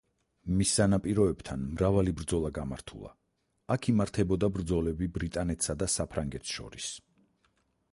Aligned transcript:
მის 0.59 0.69
სანაპიროებთან 0.77 1.65
მრავალი 1.73 2.13
ბრძოლა 2.21 2.51
გამართულა, 2.55 3.13
აქ 3.77 3.91
იმართებოდა 3.95 4.51
ბრძოლები 4.57 5.11
ბრიტანეთსა 5.21 5.79
და 5.85 5.93
საფრანგეთს 5.99 6.59
შორის. 6.59 6.91